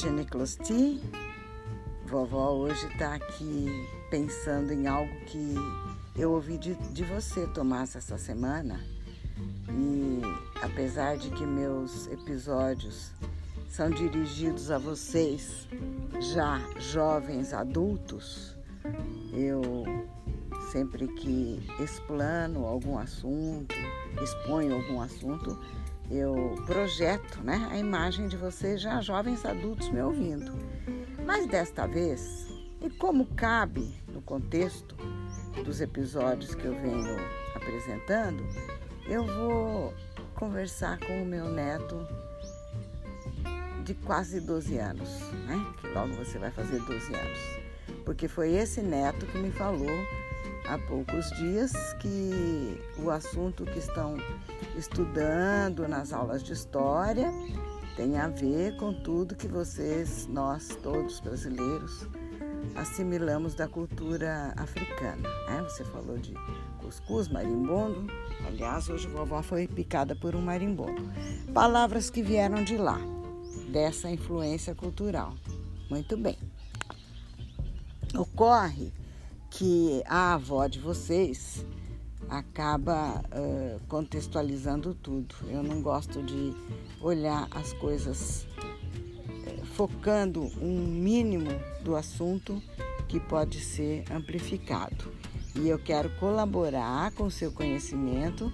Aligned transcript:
Cotiniclosti. 0.00 0.98
Vovó 2.06 2.52
hoje 2.52 2.86
está 2.86 3.16
aqui 3.16 3.66
pensando 4.08 4.72
em 4.72 4.86
algo 4.86 5.14
que 5.26 5.54
eu 6.16 6.32
ouvi 6.32 6.56
de, 6.56 6.74
de 6.74 7.04
você, 7.04 7.46
Tomás, 7.48 7.94
essa 7.94 8.16
semana. 8.16 8.80
E 9.68 10.22
apesar 10.62 11.18
de 11.18 11.28
que 11.28 11.44
meus 11.44 12.06
episódios 12.06 13.12
são 13.68 13.90
dirigidos 13.90 14.70
a 14.70 14.78
vocês, 14.78 15.68
já 16.32 16.58
jovens 16.78 17.52
adultos, 17.52 18.56
eu 19.34 19.84
sempre 20.72 21.08
que 21.08 21.62
explano 21.78 22.64
algum 22.64 22.96
assunto, 22.96 23.74
exponho 24.22 24.76
algum 24.76 25.02
assunto, 25.02 25.58
eu 26.10 26.60
projeto 26.66 27.40
né, 27.42 27.68
a 27.70 27.78
imagem 27.78 28.26
de 28.26 28.36
vocês 28.36 28.80
já 28.80 29.00
jovens 29.00 29.44
adultos 29.44 29.88
me 29.90 30.02
ouvindo. 30.02 30.52
Mas 31.24 31.46
desta 31.46 31.86
vez, 31.86 32.48
e 32.80 32.90
como 32.90 33.26
cabe 33.26 33.94
no 34.08 34.20
contexto 34.20 34.96
dos 35.64 35.80
episódios 35.80 36.54
que 36.54 36.64
eu 36.64 36.72
venho 36.72 37.16
apresentando, 37.54 38.44
eu 39.06 39.24
vou 39.24 39.94
conversar 40.34 40.98
com 40.98 41.22
o 41.22 41.26
meu 41.26 41.48
neto 41.48 42.06
de 43.84 43.94
quase 43.94 44.40
12 44.40 44.78
anos, 44.78 45.20
né? 45.46 45.64
Que 45.80 45.88
logo 45.88 46.14
você 46.14 46.38
vai 46.38 46.50
fazer 46.50 46.80
12 46.80 47.14
anos. 47.14 47.38
Porque 48.04 48.26
foi 48.26 48.52
esse 48.52 48.80
neto 48.80 49.26
que 49.26 49.38
me 49.38 49.50
falou 49.52 49.90
há 50.70 50.78
poucos 50.78 51.28
dias 51.30 51.72
que 51.94 52.80
o 52.96 53.10
assunto 53.10 53.64
que 53.64 53.78
estão 53.80 54.16
estudando 54.78 55.88
nas 55.88 56.12
aulas 56.12 56.44
de 56.44 56.52
história 56.52 57.32
tem 57.96 58.16
a 58.16 58.28
ver 58.28 58.76
com 58.76 58.92
tudo 58.92 59.34
que 59.34 59.48
vocês, 59.48 60.28
nós 60.28 60.68
todos 60.80 61.18
brasileiros, 61.18 62.06
assimilamos 62.76 63.54
da 63.54 63.66
cultura 63.66 64.54
africana. 64.56 65.28
Né? 65.48 65.60
Você 65.64 65.84
falou 65.86 66.16
de 66.16 66.34
cuscuz, 66.78 67.26
marimbondo. 67.26 68.06
Aliás, 68.46 68.88
hoje 68.88 69.08
vovó 69.08 69.42
foi 69.42 69.66
picada 69.66 70.14
por 70.14 70.36
um 70.36 70.40
marimbondo. 70.40 71.02
Palavras 71.52 72.10
que 72.10 72.22
vieram 72.22 72.62
de 72.62 72.76
lá, 72.76 73.00
dessa 73.72 74.08
influência 74.08 74.72
cultural. 74.72 75.34
Muito 75.90 76.16
bem. 76.16 76.38
Ocorre 78.16 78.92
que 79.50 80.02
a 80.06 80.34
avó 80.34 80.66
de 80.66 80.78
vocês 80.78 81.66
acaba 82.28 83.20
uh, 83.20 83.80
contextualizando 83.88 84.94
tudo. 84.94 85.34
Eu 85.48 85.62
não 85.62 85.82
gosto 85.82 86.22
de 86.22 86.54
olhar 87.00 87.48
as 87.50 87.72
coisas 87.74 88.46
focando 89.80 90.42
um 90.60 90.86
mínimo 90.86 91.50
do 91.82 91.96
assunto 91.96 92.62
que 93.08 93.18
pode 93.18 93.60
ser 93.60 94.04
amplificado. 94.12 95.10
E 95.56 95.68
eu 95.68 95.78
quero 95.78 96.10
colaborar 96.20 97.10
com 97.12 97.30
seu 97.30 97.50
conhecimento 97.50 98.52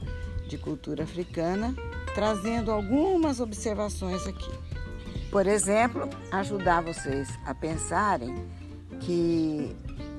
de 0.49 0.57
cultura 0.57 1.03
africana, 1.03 1.75
trazendo 2.15 2.71
algumas 2.71 3.41
observações 3.41 4.27
aqui. 4.27 4.51
Por 5.31 5.47
exemplo, 5.47 6.09
ajudar 6.31 6.83
vocês 6.83 7.29
a 7.45 7.53
pensarem 7.53 8.35
que 9.01 9.75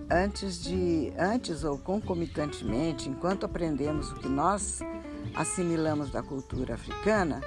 antes 0.10 0.62
de 0.62 1.12
antes 1.18 1.64
ou 1.64 1.78
concomitantemente, 1.78 3.10
enquanto 3.10 3.46
aprendemos 3.46 4.12
o 4.12 4.16
que 4.16 4.28
nós 4.28 4.80
assimilamos 5.36 6.10
da 6.10 6.24
cultura 6.24 6.76
africana, 6.76 7.42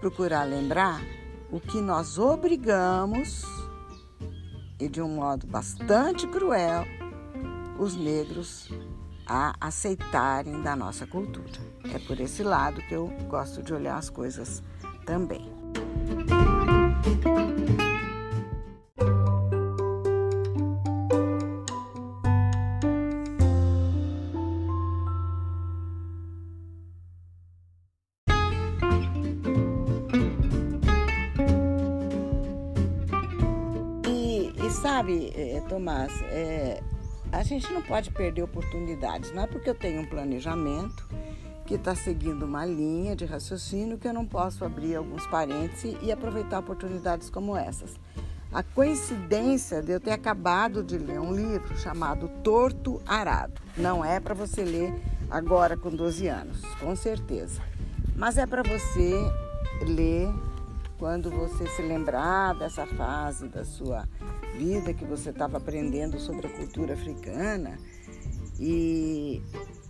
procurar 0.00 0.44
lembrar 0.44 1.00
o 1.50 1.60
que 1.60 1.80
nós 1.80 2.18
obrigamos 2.18 3.42
e 4.78 4.88
de 4.88 5.02
um 5.02 5.08
modo 5.08 5.46
bastante 5.46 6.26
cruel 6.28 6.84
os 7.78 7.96
negros 7.96 8.70
a 9.26 9.54
aceitarem 9.60 10.62
da 10.62 10.74
nossa 10.74 11.06
cultura. 11.06 11.60
É 11.92 11.98
por 11.98 12.18
esse 12.20 12.42
lado 12.42 12.80
que 12.82 12.94
eu 12.94 13.08
gosto 13.28 13.62
de 13.62 13.74
olhar 13.74 13.98
as 13.98 14.08
coisas 14.08 14.62
também. 15.04 15.46
Sabe, 34.98 35.32
eh, 35.32 35.62
Tomás, 35.68 36.10
é, 36.22 36.82
a 37.30 37.44
gente 37.44 37.72
não 37.72 37.80
pode 37.80 38.10
perder 38.10 38.42
oportunidades. 38.42 39.32
Não 39.32 39.44
é 39.44 39.46
porque 39.46 39.70
eu 39.70 39.74
tenho 39.74 40.00
um 40.00 40.04
planejamento 40.04 41.06
que 41.66 41.74
está 41.74 41.94
seguindo 41.94 42.44
uma 42.44 42.66
linha 42.66 43.14
de 43.14 43.24
raciocínio 43.24 43.96
que 43.96 44.08
eu 44.08 44.12
não 44.12 44.26
posso 44.26 44.64
abrir 44.64 44.96
alguns 44.96 45.24
parênteses 45.28 45.96
e 46.02 46.10
aproveitar 46.10 46.58
oportunidades 46.58 47.30
como 47.30 47.56
essas. 47.56 47.94
A 48.52 48.64
coincidência 48.64 49.80
de 49.82 49.92
eu 49.92 50.00
ter 50.00 50.10
acabado 50.10 50.82
de 50.82 50.98
ler 50.98 51.20
um 51.20 51.32
livro 51.32 51.78
chamado 51.78 52.28
Torto 52.42 53.00
Arado. 53.06 53.60
Não 53.76 54.04
é 54.04 54.18
para 54.18 54.34
você 54.34 54.64
ler 54.64 54.92
agora 55.30 55.76
com 55.76 55.90
12 55.90 56.26
anos, 56.26 56.60
com 56.80 56.96
certeza. 56.96 57.62
Mas 58.16 58.36
é 58.36 58.46
para 58.46 58.64
você 58.64 59.14
ler 59.86 60.28
quando 60.98 61.30
você 61.30 61.68
se 61.68 61.82
lembrar 61.82 62.56
dessa 62.56 62.84
fase 62.84 63.46
da 63.46 63.64
sua 63.64 64.08
vida 64.58 64.92
que 64.92 65.04
você 65.04 65.30
estava 65.30 65.58
aprendendo 65.58 66.18
sobre 66.18 66.48
a 66.48 66.50
cultura 66.50 66.94
africana 66.94 67.78
e, 68.58 69.40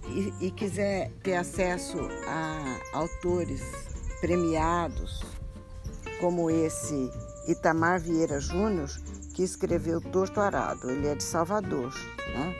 e, 0.09 0.47
e 0.47 0.51
quiser 0.51 1.11
ter 1.23 1.37
acesso 1.37 1.99
a 2.27 2.79
autores 2.93 3.63
premiados 4.21 5.23
como 6.21 6.51
esse 6.51 7.11
Itamar 7.49 7.99
Vieira 7.99 8.39
Júnior, 8.41 8.91
que 9.35 9.43
escreveu 9.43 10.01
Torto 10.01 10.41
Arado. 10.41 10.91
Ele 10.91 11.07
é 11.07 11.15
de 11.15 11.23
Salvador, 11.23 11.95
né? 12.35 12.55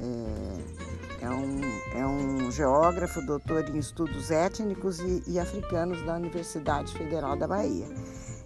É, 0.00 1.26
é, 1.26 1.30
um, 1.30 1.60
é 1.94 2.06
um 2.06 2.50
geógrafo, 2.50 3.24
doutor 3.26 3.68
em 3.68 3.78
estudos 3.78 4.30
étnicos 4.30 4.98
e, 4.98 5.22
e 5.28 5.38
africanos 5.38 6.02
da 6.04 6.16
Universidade 6.16 6.92
Federal 6.94 7.36
da 7.36 7.46
Bahia. 7.46 7.86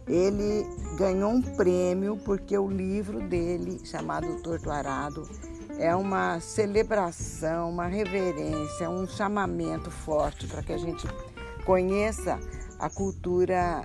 Ele 0.06 0.66
ganhou 0.96 1.30
um 1.30 1.40
prêmio 1.40 2.16
porque 2.24 2.56
o 2.56 2.68
livro 2.68 3.20
dele, 3.20 3.80
chamado 3.84 4.42
Torto 4.42 4.70
Arado, 4.70 5.28
é 5.78 5.94
uma 5.94 6.40
celebração, 6.40 7.70
uma 7.70 7.86
reverência, 7.86 8.90
um 8.90 9.06
chamamento 9.06 9.90
forte 9.90 10.46
para 10.46 10.62
que 10.62 10.72
a 10.72 10.78
gente 10.78 11.06
conheça 11.64 12.38
a 12.78 12.90
cultura 12.90 13.82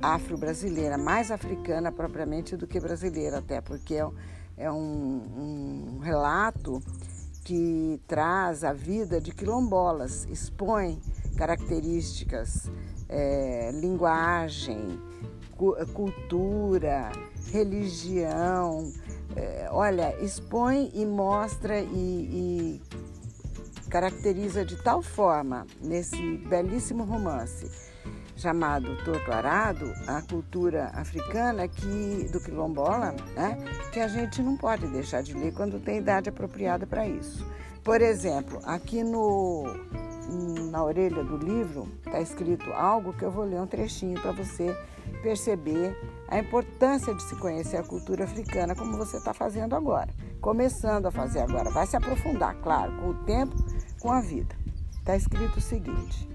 afro-brasileira, 0.00 0.96
mais 0.96 1.30
africana 1.30 1.90
propriamente 1.90 2.56
do 2.56 2.66
que 2.66 2.78
brasileira, 2.78 3.38
até 3.38 3.60
porque 3.60 3.94
é, 3.94 4.08
é 4.56 4.70
um, 4.70 5.96
um 5.96 5.98
relato 5.98 6.80
que 7.44 8.00
traz 8.06 8.64
a 8.64 8.72
vida 8.72 9.20
de 9.20 9.32
quilombolas, 9.32 10.26
expõe 10.30 11.00
características, 11.36 12.70
é, 13.08 13.70
linguagem, 13.72 14.98
cultura, 15.92 17.10
religião. 17.52 18.92
É, 19.34 19.68
olha, 19.70 20.14
expõe 20.22 20.90
e 20.94 21.04
mostra 21.04 21.80
e, 21.80 22.80
e 22.80 22.82
caracteriza 23.90 24.64
de 24.64 24.76
tal 24.82 25.02
forma 25.02 25.66
nesse 25.82 26.38
belíssimo 26.38 27.04
romance 27.04 27.86
chamado 28.36 28.96
Torto 29.02 29.32
Arado, 29.32 29.92
a 30.06 30.20
cultura 30.20 30.90
africana 30.94 31.66
que 31.66 32.28
do 32.30 32.38
quilombola, 32.38 33.14
né, 33.34 33.56
que 33.92 33.98
a 33.98 34.08
gente 34.08 34.42
não 34.42 34.56
pode 34.56 34.86
deixar 34.88 35.22
de 35.22 35.32
ler 35.34 35.54
quando 35.54 35.80
tem 35.80 35.98
idade 35.98 36.28
apropriada 36.28 36.86
para 36.86 37.08
isso. 37.08 37.46
Por 37.82 38.02
exemplo, 38.02 38.60
aqui 38.64 39.02
no 39.02 39.64
na 40.70 40.82
orelha 40.82 41.22
do 41.22 41.36
livro 41.36 41.88
está 42.04 42.20
escrito 42.20 42.72
algo 42.72 43.12
que 43.12 43.24
eu 43.24 43.30
vou 43.30 43.44
ler 43.44 43.60
um 43.60 43.66
trechinho 43.66 44.20
para 44.20 44.32
você 44.32 44.76
perceber 45.22 45.96
a 46.28 46.38
importância 46.38 47.14
de 47.14 47.22
se 47.22 47.36
conhecer 47.36 47.76
a 47.76 47.82
cultura 47.82 48.24
africana, 48.24 48.74
como 48.74 48.96
você 48.96 49.16
está 49.16 49.32
fazendo 49.32 49.74
agora, 49.74 50.08
começando 50.40 51.06
a 51.06 51.10
fazer 51.10 51.40
agora. 51.40 51.70
Vai 51.70 51.86
se 51.86 51.96
aprofundar, 51.96 52.56
claro, 52.56 52.96
com 52.96 53.10
o 53.10 53.14
tempo, 53.24 53.54
com 54.00 54.10
a 54.10 54.20
vida. 54.20 54.54
Está 54.98 55.16
escrito 55.16 55.58
o 55.58 55.60
seguinte: 55.60 56.28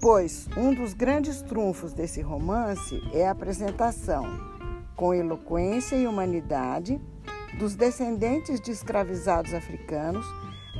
Pois 0.00 0.48
um 0.56 0.74
dos 0.74 0.92
grandes 0.92 1.40
trunfos 1.42 1.94
desse 1.94 2.20
romance 2.20 3.02
é 3.12 3.26
a 3.26 3.30
apresentação, 3.30 4.24
com 4.94 5.14
eloquência 5.14 5.96
e 5.96 6.06
humanidade, 6.06 7.00
dos 7.58 7.74
descendentes 7.74 8.60
de 8.60 8.70
escravizados 8.70 9.54
africanos 9.54 10.26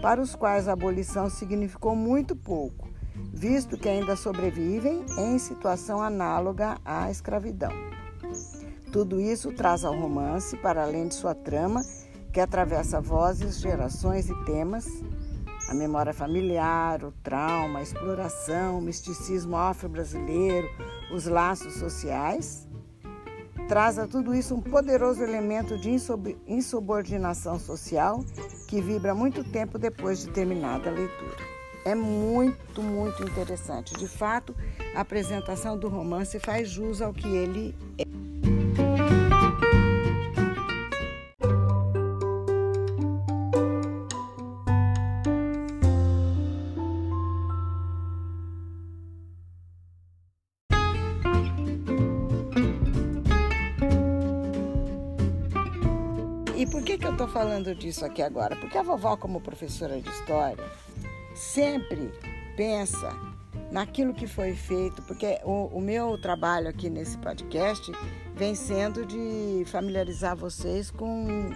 para 0.01 0.21
os 0.21 0.35
quais 0.35 0.69
a 0.69 0.73
abolição 0.73 1.29
significou 1.29 1.95
muito 1.97 2.35
pouco, 2.37 2.89
visto 3.33 3.77
que 3.77 3.89
ainda 3.89 4.17
sobrevivem 4.17 5.05
em 5.19 5.39
situação 5.39 6.03
análoga 6.03 6.79
à 6.85 7.11
escravidão. 7.11 7.73
Tudo 8.93 9.21
isso 9.21 9.53
traz 9.53 9.85
ao 9.85 9.99
romance, 9.99 10.57
para 10.57 10.83
além 10.83 11.09
de 11.09 11.15
sua 11.15 11.35
trama, 11.35 11.83
que 12.33 12.41
atravessa 12.41 13.01
vozes, 13.01 13.61
gerações 13.61 14.29
e 14.29 14.45
temas, 14.45 14.87
a 15.69 15.75
memória 15.75 16.13
familiar, 16.13 17.03
o 17.03 17.13
trauma, 17.23 17.79
a 17.79 17.83
exploração, 17.83 18.79
o 18.79 18.83
misticismo 18.83 19.57
afro-brasileiro, 19.57 20.69
os 21.13 21.27
laços 21.27 21.75
sociais, 21.75 22.64
traz 23.69 23.99
a 23.99 24.07
tudo 24.07 24.35
isso 24.35 24.55
um 24.55 24.61
poderoso 24.61 25.23
elemento 25.23 25.79
de 25.79 25.91
insubordinação 26.47 27.59
social 27.59 28.25
que 28.69 28.81
vibra 28.81 29.15
muito 29.15 29.43
tempo 29.45 29.79
depois 29.79 30.21
de 30.21 30.31
terminada 30.31 30.91
a 30.91 30.93
leitura. 30.93 31.55
É 31.85 31.95
muito, 31.95 32.83
muito 32.83 33.23
interessante. 33.23 33.95
De 33.95 34.09
fato, 34.09 34.55
a 34.95 35.01
apresentação 35.01 35.79
do 35.79 35.89
romance 35.89 36.39
faz 36.41 36.69
jus 36.69 37.03
ao 37.03 37.13
que 37.13 37.29
ele 37.29 37.75
é. 37.99 38.04
E 56.65 56.67
por 56.67 56.83
que, 56.83 56.97
que 56.97 57.07
eu 57.07 57.13
estou 57.13 57.29
falando 57.29 57.75
disso 57.75 58.07
aqui 58.07 58.23
agora? 58.23 58.57
Porque 58.57 58.79
a 58.79 58.83
vovó, 58.83 59.19
como 59.19 59.39
professora 59.39 60.01
de 60.01 60.09
história, 60.09 60.65
sempre 61.35 62.11
pensa 62.57 63.15
naquilo 63.71 64.15
que 64.15 64.27
foi 64.27 64.55
feito, 64.55 65.03
porque 65.03 65.39
o, 65.45 65.67
o, 65.67 65.79
meu 65.79 66.17
trabalho 66.17 66.67
aqui 66.67 66.89
nesse 66.89 67.19
podcast 67.19 67.93
vem 68.35 68.55
sendo 68.55 69.05
de 69.05 69.63
familiarizar 69.67 70.35
vocês 70.35 70.91
com 70.91 71.51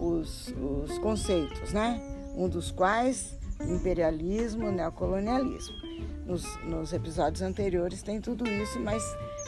os, 0.00 0.52
os 0.60 0.98
conceitos, 0.98 1.72
né? 1.72 2.02
Um 2.34 2.48
dos 2.48 2.72
quais 2.72 3.38
imperialismo, 3.60 4.72
neocolonialismo. 4.72 5.76
Nos, 6.26 6.44
nos 6.64 6.92
episódios 6.92 7.40
anteriores 7.40 8.02
tem 8.02 8.20
tudo 8.20 8.50
isso, 8.50 8.80
mas 8.80 9.04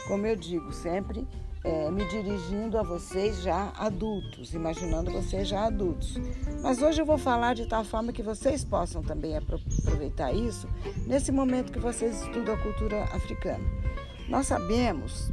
como 0.07 0.25
eu 0.25 0.37
digo 0.37 0.71
sempre, 0.71 1.27
é, 1.65 1.89
me 1.89 2.05
dirigindo 2.05 2.77
a 2.77 2.83
vocês 2.83 3.41
já 3.41 3.73
adultos, 3.75 4.53
imaginando 4.53 5.11
vocês 5.11 5.47
já 5.47 5.65
adultos. 5.65 6.15
Mas 6.61 6.79
hoje 6.79 7.01
eu 7.01 7.05
vou 7.05 7.17
falar 7.17 7.55
de 7.55 7.65
tal 7.65 7.83
forma 7.83 8.13
que 8.13 8.21
vocês 8.21 8.63
possam 8.63 9.01
também 9.01 9.35
aproveitar 9.35 10.31
isso 10.31 10.69
nesse 11.07 11.31
momento 11.31 11.71
que 11.71 11.79
vocês 11.79 12.21
estudam 12.21 12.53
a 12.53 12.57
cultura 12.57 13.03
africana. 13.05 13.63
Nós 14.29 14.45
sabemos, 14.45 15.31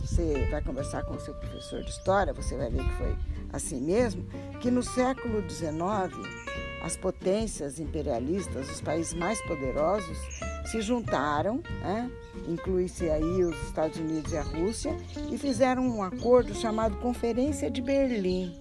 você 0.00 0.48
vai 0.50 0.60
conversar 0.60 1.04
com 1.04 1.14
o 1.14 1.20
seu 1.20 1.34
professor 1.34 1.82
de 1.84 1.90
história, 1.90 2.32
você 2.32 2.56
vai 2.56 2.68
ver 2.68 2.82
que 2.82 2.94
foi 2.96 3.16
assim 3.52 3.80
mesmo, 3.80 4.24
que 4.60 4.72
no 4.72 4.82
século 4.82 5.48
XIX 5.48 5.80
as 6.82 6.96
potências 6.96 7.78
imperialistas, 7.78 8.68
os 8.70 8.80
países 8.80 9.14
mais 9.14 9.40
poderosos, 9.42 10.18
se 10.70 10.80
juntaram, 10.80 11.60
né? 11.80 12.10
inclui-se 12.46 13.08
aí 13.10 13.44
os 13.44 13.60
Estados 13.62 13.98
Unidos 13.98 14.32
e 14.32 14.36
a 14.36 14.42
Rússia, 14.42 14.96
e 15.30 15.36
fizeram 15.36 15.82
um 15.82 16.02
acordo 16.02 16.54
chamado 16.54 16.96
Conferência 16.98 17.70
de 17.70 17.82
Berlim. 17.82 18.54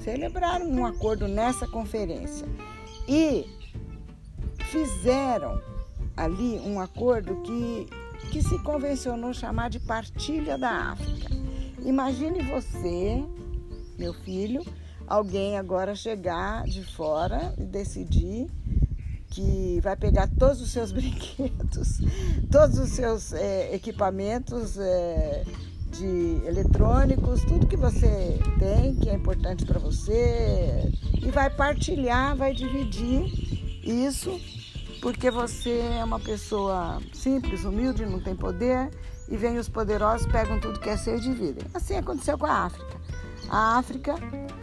Celebraram 0.00 0.66
um 0.66 0.86
acordo 0.86 1.28
nessa 1.28 1.66
conferência 1.66 2.48
e 3.06 3.46
fizeram 4.70 5.60
ali 6.16 6.58
um 6.60 6.80
acordo 6.80 7.36
que, 7.42 7.86
que 8.30 8.42
se 8.42 8.58
convencionou 8.60 9.34
chamar 9.34 9.68
de 9.68 9.78
Partilha 9.78 10.56
da 10.56 10.92
África. 10.92 11.30
Imagine 11.84 12.42
você, 12.42 13.22
meu 13.98 14.14
filho, 14.14 14.64
alguém 15.06 15.58
agora 15.58 15.94
chegar 15.94 16.64
de 16.64 16.82
fora 16.82 17.54
e 17.58 17.64
decidir 17.64 18.46
que 19.30 19.80
vai 19.80 19.96
pegar 19.96 20.28
todos 20.38 20.60
os 20.60 20.70
seus 20.70 20.90
brinquedos, 20.92 22.00
todos 22.50 22.78
os 22.78 22.90
seus 22.90 23.32
é, 23.32 23.74
equipamentos 23.74 24.76
é, 24.76 25.44
de 25.92 26.42
eletrônicos, 26.46 27.44
tudo 27.44 27.66
que 27.66 27.76
você 27.76 28.38
tem 28.58 28.94
que 28.96 29.08
é 29.08 29.14
importante 29.14 29.64
para 29.64 29.78
você 29.78 30.92
e 31.22 31.30
vai 31.30 31.48
partilhar, 31.48 32.36
vai 32.36 32.52
dividir 32.52 33.24
isso 33.82 34.38
porque 35.00 35.30
você 35.30 35.78
é 35.98 36.04
uma 36.04 36.20
pessoa 36.20 37.00
simples, 37.12 37.64
humilde, 37.64 38.04
não 38.04 38.20
tem 38.20 38.36
poder 38.36 38.90
e 39.28 39.36
vem 39.36 39.58
os 39.58 39.68
poderosos 39.68 40.26
pegam 40.30 40.60
tudo 40.60 40.80
que 40.80 40.90
é 40.90 40.96
seu 40.96 41.16
e 41.16 41.20
dividem. 41.20 41.64
Assim 41.72 41.96
aconteceu 41.96 42.36
com 42.36 42.46
a 42.46 42.64
África. 42.64 43.00
A 43.48 43.78
África 43.78 44.14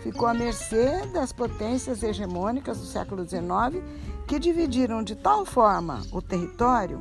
ficou 0.04 0.28
à 0.28 0.34
mercê 0.34 1.06
das 1.08 1.34
potências 1.34 2.04
hegemônicas 2.04 2.78
do 2.78 2.86
século 2.86 3.28
XIX 3.28 3.84
que 4.27 4.38
dividiram 4.38 5.01
de 5.01 5.15
tal 5.15 5.45
forma 5.45 6.01
o 6.12 6.21
território. 6.21 7.00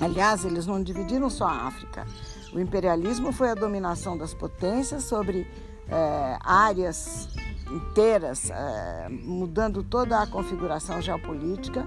Aliás, 0.00 0.44
eles 0.44 0.66
não 0.66 0.82
dividiram 0.82 1.28
só 1.28 1.46
a 1.46 1.66
África. 1.66 2.06
O 2.52 2.58
imperialismo 2.58 3.32
foi 3.32 3.50
a 3.50 3.54
dominação 3.54 4.16
das 4.16 4.32
potências 4.32 5.04
sobre 5.04 5.46
é, 5.88 6.38
áreas 6.40 7.28
inteiras, 7.70 8.50
é, 8.50 9.08
mudando 9.10 9.82
toda 9.82 10.22
a 10.22 10.26
configuração 10.26 11.02
geopolítica 11.02 11.86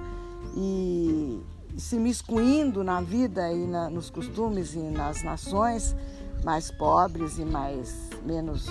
e 0.55 1.41
se 1.77 1.97
miscuindo 1.97 2.83
na 2.83 3.01
vida 3.01 3.51
e 3.51 3.65
na, 3.65 3.89
nos 3.89 4.09
costumes 4.11 4.75
e 4.75 4.79
nas 4.79 5.23
nações 5.23 5.95
mais 6.43 6.69
pobres 6.69 7.39
e 7.39 7.45
mais 7.45 8.09
menos 8.23 8.67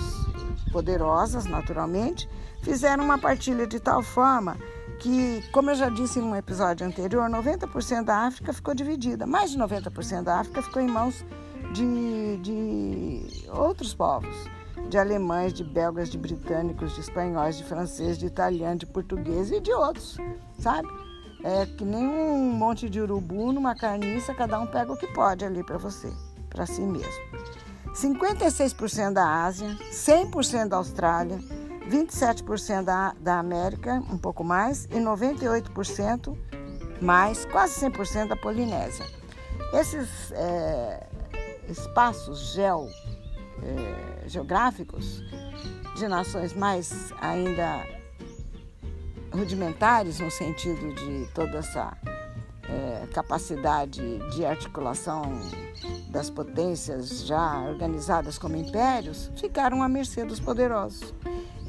poderosas, 0.71 1.45
naturalmente, 1.45 2.29
fizeram 2.61 3.03
uma 3.03 3.17
partilha 3.17 3.65
de 3.65 3.79
tal 3.79 4.01
forma 4.01 4.57
que, 5.01 5.41
como 5.51 5.71
eu 5.71 5.75
já 5.75 5.89
disse 5.89 6.19
em 6.19 6.21
um 6.21 6.35
episódio 6.35 6.85
anterior, 6.85 7.27
90% 7.27 8.03
da 8.05 8.17
África 8.17 8.53
ficou 8.53 8.75
dividida. 8.75 9.25
Mais 9.25 9.49
de 9.49 9.57
90% 9.57 10.23
da 10.23 10.39
África 10.39 10.61
ficou 10.61 10.79
em 10.79 10.87
mãos 10.87 11.25
de, 11.73 12.37
de 12.37 13.49
outros 13.49 13.95
povos. 13.95 14.35
De 14.89 14.99
alemães, 14.99 15.53
de 15.53 15.63
belgas, 15.63 16.09
de 16.09 16.17
britânicos, 16.17 16.93
de 16.93 17.01
espanhóis, 17.01 17.57
de 17.57 17.63
franceses, 17.63 18.17
de 18.17 18.27
italianos, 18.27 18.79
de 18.79 18.85
portugueses 18.85 19.51
e 19.51 19.59
de 19.59 19.73
outros, 19.73 20.17
sabe? 20.59 20.87
É 21.43 21.65
que 21.65 21.83
nem 21.83 22.07
um 22.07 22.51
monte 22.51 22.89
de 22.89 23.01
urubu 23.01 23.51
numa 23.51 23.73
carniça, 23.73 24.35
cada 24.35 24.59
um 24.59 24.67
pega 24.67 24.91
o 24.91 24.97
que 24.97 25.07
pode 25.07 25.43
ali 25.45 25.63
para 25.63 25.77
você, 25.77 26.11
para 26.49 26.65
si 26.65 26.81
mesmo. 26.81 27.23
56% 27.95 29.13
da 29.13 29.45
Ásia, 29.45 29.69
100% 29.91 30.67
da 30.67 30.77
Austrália, 30.77 31.39
27% 31.91 32.83
da, 32.83 33.13
da 33.19 33.39
América, 33.39 34.01
um 34.09 34.17
pouco 34.17 34.43
mais, 34.43 34.85
e 34.85 34.95
98% 34.95 36.37
mais, 37.01 37.45
quase 37.45 37.85
100% 37.85 38.29
da 38.29 38.35
Polinésia. 38.35 39.05
Esses 39.73 40.31
é, 40.31 41.05
espaços 41.67 42.53
geo, 42.53 42.87
é, 43.61 44.27
geográficos 44.27 45.21
de 45.97 46.07
nações 46.07 46.53
mais 46.53 47.13
ainda 47.19 47.85
rudimentares, 49.33 50.19
no 50.19 50.31
sentido 50.31 50.93
de 50.93 51.27
toda 51.33 51.57
essa 51.57 51.97
é, 52.63 53.07
capacidade 53.13 54.01
de 54.29 54.45
articulação 54.45 55.23
das 56.09 56.29
potências 56.29 57.25
já 57.25 57.59
organizadas 57.61 58.37
como 58.37 58.55
impérios, 58.55 59.31
ficaram 59.35 59.81
à 59.83 59.89
mercê 59.89 60.23
dos 60.25 60.39
poderosos. 60.39 61.13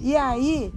E 0.03 0.17
aí 0.17 0.75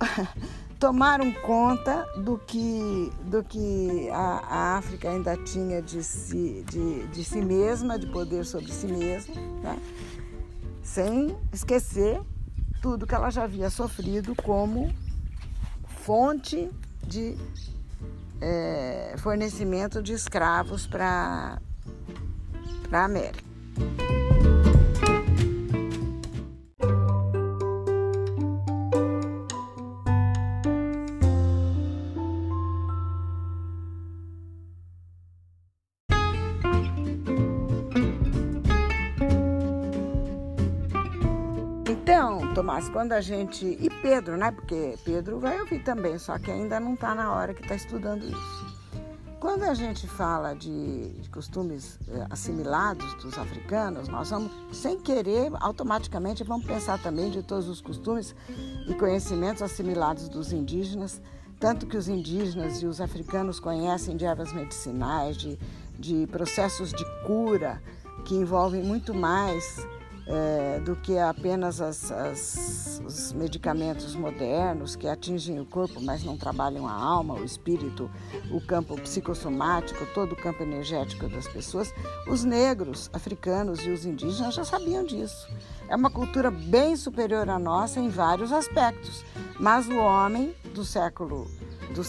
tomaram 0.80 1.30
conta 1.32 2.02
do 2.16 2.38
que, 2.38 3.12
do 3.26 3.44
que 3.44 4.08
a, 4.10 4.40
a 4.48 4.78
África 4.78 5.10
ainda 5.10 5.36
tinha 5.36 5.82
de 5.82 6.02
si, 6.02 6.64
de, 6.66 7.06
de 7.08 7.22
si 7.22 7.42
mesma, 7.42 7.98
de 7.98 8.06
poder 8.06 8.46
sobre 8.46 8.72
si 8.72 8.86
mesma, 8.86 9.34
né? 9.62 9.78
sem 10.82 11.36
esquecer 11.52 12.22
tudo 12.80 13.06
que 13.06 13.14
ela 13.14 13.28
já 13.28 13.44
havia 13.44 13.68
sofrido 13.68 14.34
como 14.34 14.90
fonte 15.86 16.70
de 17.06 17.36
é, 18.40 19.14
fornecimento 19.18 20.02
de 20.02 20.14
escravos 20.14 20.86
para 20.86 21.60
a 22.90 23.04
América. 23.04 23.43
Tomás, 42.64 42.88
quando 42.88 43.12
a 43.12 43.20
gente. 43.20 43.66
E 43.78 43.90
Pedro, 44.00 44.38
né? 44.38 44.50
Porque 44.50 44.98
Pedro 45.04 45.38
vai 45.38 45.60
ouvir 45.60 45.84
também, 45.84 46.18
só 46.18 46.38
que 46.38 46.50
ainda 46.50 46.80
não 46.80 46.94
está 46.94 47.14
na 47.14 47.30
hora 47.30 47.52
que 47.52 47.60
está 47.60 47.74
estudando 47.74 48.24
isso. 48.24 48.74
quando 49.38 49.64
a 49.64 49.74
gente 49.74 50.08
fala 50.08 50.54
de, 50.54 51.10
de 51.10 51.28
costumes 51.28 51.98
eh, 52.08 52.26
assimilados 52.30 53.12
dos 53.22 53.36
africanos, 53.36 54.08
nós 54.08 54.30
vamos, 54.30 54.50
sem 54.72 54.98
querer, 54.98 55.52
automaticamente 55.60 56.42
vamos 56.42 56.64
pensar 56.64 56.98
também 57.02 57.30
de 57.30 57.42
todos 57.42 57.68
os 57.68 57.82
costumes 57.82 58.34
e 58.88 58.94
conhecimentos 58.94 59.60
assimilados 59.60 60.30
dos 60.30 60.50
indígenas, 60.50 61.20
tanto 61.60 61.86
que 61.86 61.98
os 61.98 62.08
indígenas 62.08 62.80
e 62.82 62.86
os 62.86 62.98
africanos 62.98 63.60
conhecem 63.60 64.16
de 64.16 64.24
ervas 64.24 64.54
medicinais, 64.54 65.36
de, 65.36 65.58
de 65.98 66.26
processos 66.28 66.94
de 66.94 67.04
cura 67.26 67.82
que 68.24 68.34
envolvem 68.34 68.82
muito 68.82 69.12
mais 69.12 69.86
é, 70.26 70.80
do 70.80 70.96
que 70.96 71.18
apenas 71.18 71.80
as, 71.80 72.10
as, 72.10 73.02
os 73.04 73.32
medicamentos 73.32 74.14
modernos 74.14 74.96
que 74.96 75.06
atingem 75.06 75.60
o 75.60 75.66
corpo, 75.66 76.00
mas 76.00 76.24
não 76.24 76.36
trabalham 76.36 76.88
a 76.88 76.92
alma, 76.92 77.34
o 77.34 77.44
espírito, 77.44 78.10
o 78.50 78.60
campo 78.60 78.98
psicossomático, 79.00 80.06
todo 80.14 80.32
o 80.32 80.36
campo 80.36 80.62
energético 80.62 81.28
das 81.28 81.46
pessoas. 81.48 81.92
Os 82.26 82.44
negros, 82.44 83.10
africanos 83.12 83.84
e 83.84 83.90
os 83.90 84.06
indígenas 84.06 84.54
já 84.54 84.64
sabiam 84.64 85.04
disso. 85.04 85.48
É 85.88 85.96
uma 85.96 86.10
cultura 86.10 86.50
bem 86.50 86.96
superior 86.96 87.48
à 87.48 87.58
nossa 87.58 88.00
em 88.00 88.08
vários 88.08 88.52
aspectos, 88.52 89.24
mas 89.60 89.86
o 89.88 89.96
homem 89.96 90.54
do 90.74 90.84
século 90.84 91.46
do, 91.92 92.02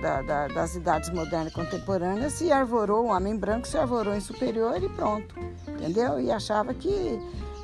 da, 0.00 0.22
da, 0.22 0.48
das 0.48 0.74
idades 0.74 1.10
modernas 1.10 1.52
e 1.52 1.54
contemporâneas 1.54 2.32
se 2.34 2.50
arvorou, 2.52 3.06
o 3.06 3.08
homem 3.08 3.36
branco 3.36 3.66
se 3.66 3.78
arvorou 3.78 4.14
em 4.14 4.20
superior 4.20 4.82
e 4.82 4.88
pronto 4.88 5.34
entendeu? 5.82 6.20
E 6.20 6.30
achava 6.30 6.72
que 6.72 7.18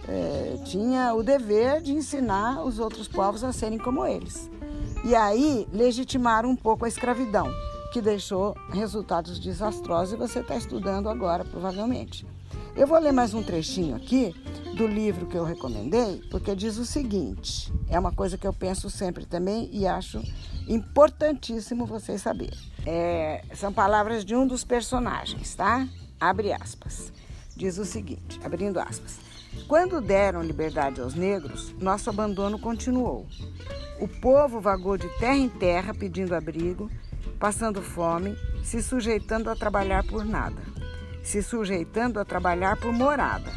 é, 0.09 0.59
tinha 0.65 1.15
o 1.15 1.23
dever 1.23 1.81
de 1.81 1.93
ensinar 1.93 2.65
os 2.65 2.79
outros 2.79 3.07
povos 3.07 3.45
a 3.45 3.53
serem 3.53 3.79
como 3.79 4.05
eles. 4.05 4.51
E 5.05 5.15
aí 5.15 5.69
legitimaram 5.73 6.51
um 6.51 6.57
pouco 6.57 6.85
a 6.85 6.89
escravidão, 6.89 7.49
que 7.93 8.01
deixou 8.01 8.57
resultados 8.71 9.39
desastrosos 9.39 10.15
e 10.15 10.17
você 10.17 10.41
está 10.41 10.57
estudando 10.57 11.09
agora, 11.09 11.45
provavelmente. 11.45 12.27
Eu 12.79 12.87
vou 12.87 12.99
ler 12.99 13.13
mais 13.13 13.35
um 13.35 13.43
trechinho 13.43 13.97
aqui 13.97 14.35
do 14.75 14.87
livro 14.87 15.27
que 15.27 15.37
eu 15.37 15.45
recomendei, 15.45 16.23
porque 16.31 16.55
diz 16.55 16.79
o 16.79 16.87
seguinte: 16.87 17.73
é 17.89 17.99
uma 17.99 18.13
coisa 18.13 18.39
que 18.39 18.47
eu 18.47 18.53
penso 18.53 18.89
sempre 18.89 19.27
também 19.27 19.69
e 19.73 19.87
acho 19.87 20.23
importantíssimo 20.69 21.85
vocês 21.85 22.23
saberem. 22.23 22.59
É, 22.87 23.43
são 23.55 23.73
palavras 23.73 24.25
de 24.25 24.35
um 24.35 24.47
dos 24.47 24.65
personagens, 24.65 25.55
tá? 25.55 25.87
Abre 26.21 26.53
aspas 26.53 27.13
diz 27.59 27.77
o 27.77 27.85
seguinte, 27.85 28.41
abrindo 28.45 28.79
aspas: 28.79 29.19
Quando 29.67 30.01
deram 30.01 30.43
liberdade 30.43 31.01
aos 31.01 31.15
negros, 31.15 31.75
nosso 31.81 32.09
abandono 32.09 32.59
continuou. 32.59 33.27
O 34.01 34.07
povo 34.07 34.61
vagou 34.61 34.97
de 34.97 35.09
terra 35.19 35.37
em 35.37 35.49
terra 35.49 35.93
pedindo 35.93 36.35
abrigo, 36.35 36.89
passando 37.41 37.83
fome, 37.83 38.37
se 38.63 38.81
sujeitando 38.81 39.51
a 39.51 39.57
trabalhar 39.57 40.07
por 40.07 40.25
nada, 40.25 40.63
se 41.23 41.43
sujeitando 41.43 42.19
a 42.21 42.25
trabalhar 42.25 42.77
por 42.77 42.93
morada. 42.93 43.51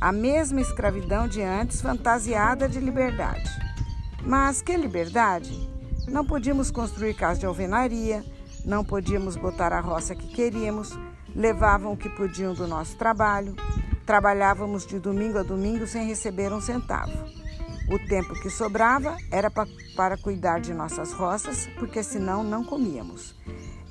A 0.00 0.12
mesma 0.12 0.60
escravidão 0.60 1.28
de 1.28 1.42
antes, 1.42 1.80
fantasiada 1.80 2.68
de 2.68 2.80
liberdade. 2.80 3.50
Mas 4.24 4.62
que 4.62 4.76
liberdade? 4.76 5.68
Não 6.08 6.24
podíamos 6.24 6.70
construir 6.70 7.14
casa 7.14 7.40
de 7.40 7.46
alvenaria, 7.46 8.24
não 8.64 8.84
podíamos 8.84 9.36
botar 9.36 9.72
a 9.72 9.80
roça 9.80 10.14
que 10.14 10.28
queríamos, 10.28 10.96
levavam 11.34 11.92
o 11.92 11.96
que 11.96 12.08
podiam 12.08 12.54
do 12.54 12.66
nosso 12.66 12.96
trabalho, 12.96 13.54
trabalhávamos 14.04 14.86
de 14.86 14.98
domingo 14.98 15.38
a 15.38 15.42
domingo 15.42 15.86
sem 15.86 16.06
receber 16.06 16.52
um 16.52 16.60
centavo. 16.60 17.12
O 17.88 17.98
tempo 18.08 18.34
que 18.40 18.50
sobrava 18.50 19.16
era 19.30 19.50
pa 19.50 19.66
para 19.94 20.16
cuidar 20.16 20.60
de 20.60 20.72
nossas 20.72 21.12
roças, 21.12 21.68
porque 21.78 22.02
senão 22.02 22.42
não 22.42 22.64
comíamos. 22.64 23.34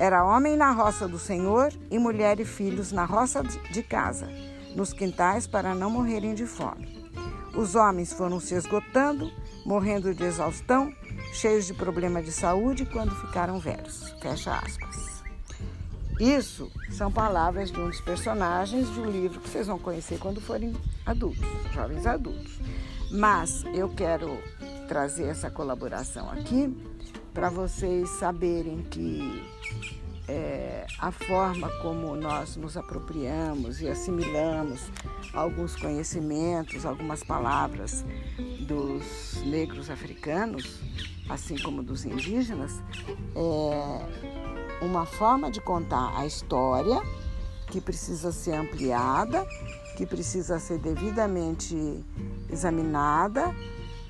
Era 0.01 0.25
homem 0.25 0.57
na 0.57 0.71
roça 0.71 1.07
do 1.07 1.19
Senhor 1.19 1.71
e 1.91 1.99
mulher 1.99 2.39
e 2.39 2.43
filhos 2.43 2.91
na 2.91 3.05
roça 3.05 3.43
de 3.43 3.83
casa, 3.83 4.27
nos 4.75 4.93
quintais 4.93 5.45
para 5.45 5.75
não 5.75 5.91
morrerem 5.91 6.33
de 6.33 6.47
fome. 6.47 7.07
Os 7.55 7.75
homens 7.75 8.11
foram 8.11 8.39
se 8.39 8.55
esgotando, 8.55 9.31
morrendo 9.63 10.11
de 10.11 10.23
exaustão, 10.23 10.91
cheios 11.33 11.67
de 11.67 11.75
problema 11.75 12.19
de 12.19 12.31
saúde 12.31 12.83
quando 12.83 13.13
ficaram 13.13 13.59
velhos. 13.59 14.11
Fecha 14.19 14.55
aspas. 14.55 15.21
Isso 16.19 16.71
são 16.89 17.11
palavras 17.11 17.69
de 17.69 17.79
um 17.79 17.87
dos 17.87 18.01
personagens 18.01 18.91
de 18.91 18.99
um 18.99 19.05
livro 19.05 19.39
que 19.39 19.49
vocês 19.51 19.67
vão 19.67 19.77
conhecer 19.77 20.17
quando 20.17 20.41
forem 20.41 20.75
adultos, 21.05 21.45
jovens 21.75 22.07
adultos. 22.07 22.59
Mas 23.11 23.63
eu 23.65 23.87
quero 23.87 24.35
trazer 24.87 25.25
essa 25.25 25.51
colaboração 25.51 26.27
aqui 26.31 26.75
para 27.33 27.49
vocês 27.49 28.09
saberem 28.09 28.83
que 28.83 29.43
é, 30.27 30.85
a 30.99 31.11
forma 31.11 31.69
como 31.81 32.15
nós 32.15 32.55
nos 32.55 32.77
apropriamos 32.77 33.81
e 33.81 33.87
assimilamos 33.87 34.91
alguns 35.33 35.75
conhecimentos, 35.75 36.85
algumas 36.85 37.23
palavras 37.23 38.05
dos 38.67 39.41
negros 39.45 39.89
africanos, 39.89 40.79
assim 41.29 41.57
como 41.57 41.81
dos 41.81 42.05
indígenas, 42.05 42.81
é, 43.35 44.85
uma 44.85 45.05
forma 45.05 45.49
de 45.49 45.61
contar 45.61 46.17
a 46.17 46.25
história 46.25 47.01
que 47.67 47.79
precisa 47.79 48.31
ser 48.31 48.53
ampliada, 48.53 49.45
que 49.97 50.05
precisa 50.05 50.59
ser 50.59 50.77
devidamente 50.79 51.75
examinada, 52.49 53.55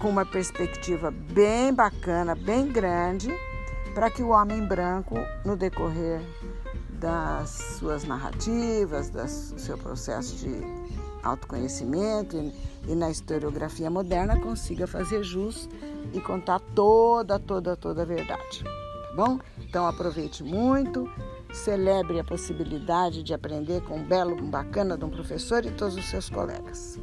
com 0.01 0.09
uma 0.09 0.25
perspectiva 0.25 1.11
bem 1.11 1.71
bacana, 1.71 2.33
bem 2.33 2.67
grande, 2.67 3.29
para 3.93 4.09
que 4.09 4.23
o 4.23 4.29
homem 4.29 4.65
branco, 4.65 5.15
no 5.45 5.55
decorrer 5.55 6.21
das 6.89 7.77
suas 7.77 8.03
narrativas, 8.03 9.09
do 9.09 9.27
seu 9.27 9.77
processo 9.77 10.35
de 10.37 10.59
autoconhecimento 11.21 12.35
e, 12.35 12.51
e 12.91 12.95
na 12.95 13.11
historiografia 13.11 13.91
moderna, 13.91 14.39
consiga 14.39 14.87
fazer 14.87 15.23
jus 15.23 15.69
e 16.11 16.19
contar 16.19 16.59
toda, 16.59 17.37
toda, 17.37 17.75
toda 17.77 18.01
a 18.01 18.05
verdade. 18.05 18.63
Tá 18.63 19.15
bom? 19.15 19.39
Então 19.59 19.85
aproveite 19.85 20.43
muito, 20.43 21.07
celebre 21.53 22.19
a 22.19 22.23
possibilidade 22.23 23.21
de 23.21 23.35
aprender 23.35 23.81
com 23.83 23.97
um 23.97 24.03
belo, 24.03 24.35
um 24.35 24.49
bacana 24.49 24.97
de 24.97 25.05
um 25.05 25.09
professor 25.09 25.63
e 25.63 25.69
todos 25.71 25.95
os 25.95 26.05
seus 26.09 26.27
colegas. 26.27 26.99